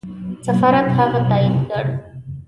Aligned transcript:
سفارت 0.45 0.87
هغه 0.97 1.19
تایید 1.29 1.55
کړ. 1.69 1.85